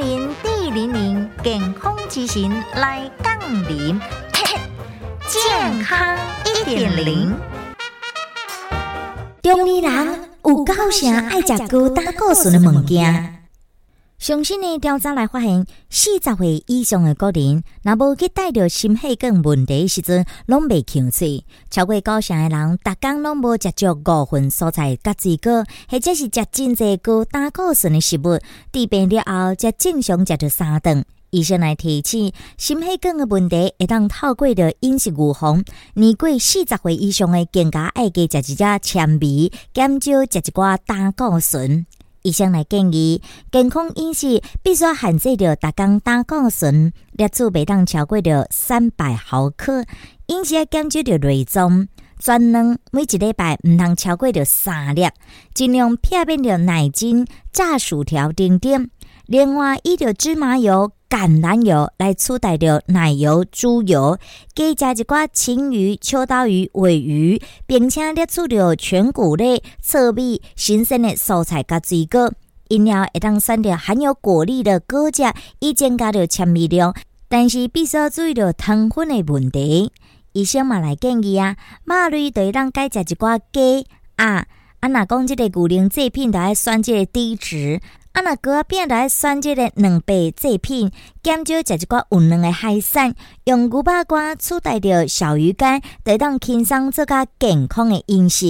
[0.00, 0.30] 零
[0.72, 3.38] 零健康之行来杠
[3.68, 4.00] 铃，
[5.28, 6.16] 健康
[6.46, 7.36] 一点零。
[9.42, 13.39] 中年人有够啥爱食高胆固醇的物件？
[14.20, 21.42] 上新的调查来发现，四十岁以上的个人，若无去带着心血管问题时阵，拢未吸水。
[21.70, 28.38] 超过九成的人，逐工拢无食足五份蔬菜甲水果，或者是食真济高胆固醇的食物。
[28.70, 31.02] 治病了后，才正常食着三顿。
[31.30, 35.64] 医生来提醒，心血管的问题会当透过着饮食预防。
[35.94, 41.86] 年过四十岁以上的，更加爱加食一只纤维，减少食一寡胆固醇。
[42.22, 49.84] 医生来建议，健康饮食必须限制着逐工胆固醇摄取袂当超过着三百毫克，
[50.26, 51.88] 饮食要减少着内脏，
[52.18, 55.08] 全能每一礼拜毋通超过着三粒，
[55.54, 58.90] 尽量避免着奶精、炸薯条等等。
[59.26, 64.16] 另外，伊着芝麻油、橄榄油来取代着奶油、猪油，
[64.54, 72.32] 加食一寡青鱼、秋刀鱼、尾鱼，并且摄取着全谷类、糙米、新鲜的蔬菜甲水果。
[72.68, 75.24] 饮料会当选择含有果粒的果汁，
[75.58, 76.94] 以增加着纤维量，
[77.28, 79.90] 但是必须注意着糖分的问题。
[80.32, 84.46] 医生嘛来建议啊，肉类会当改食一寡鸡啊，
[84.78, 87.80] 啊若讲即个牛奶制品，就爱选即个低脂。
[88.20, 90.90] 啊，若哥变来选即个两倍制品，
[91.22, 98.46] 减少食一寡有能的海产，用牛肉干取代着小鱼干，得当轻松做较健康的饮食。